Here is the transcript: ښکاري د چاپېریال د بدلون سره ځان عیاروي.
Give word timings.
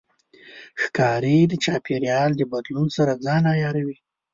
ښکاري 0.81 1.37
د 1.47 1.53
چاپېریال 1.63 2.29
د 2.35 2.41
بدلون 2.51 2.87
سره 2.97 3.11
ځان 3.25 3.43
عیاروي. 3.53 3.97